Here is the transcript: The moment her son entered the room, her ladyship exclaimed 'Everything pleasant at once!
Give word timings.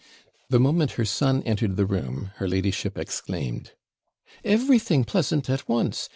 The 0.49 0.59
moment 0.59 0.93
her 0.93 1.05
son 1.05 1.43
entered 1.43 1.75
the 1.75 1.85
room, 1.85 2.31
her 2.37 2.47
ladyship 2.47 2.97
exclaimed 2.97 3.73
'Everything 4.43 5.03
pleasant 5.03 5.47
at 5.47 5.69
once! 5.69 6.09